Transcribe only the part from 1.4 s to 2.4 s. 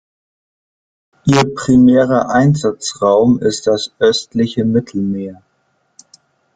primärer